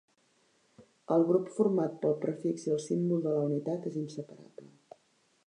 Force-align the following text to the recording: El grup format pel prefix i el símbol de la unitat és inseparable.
El 1.15 1.25
grup 1.31 1.51
format 1.57 1.99
pel 2.05 2.17
prefix 2.23 2.67
i 2.71 2.75
el 2.77 2.81
símbol 2.87 3.23
de 3.27 3.35
la 3.37 3.45
unitat 3.51 3.87
és 3.93 4.01
inseparable. 4.07 4.69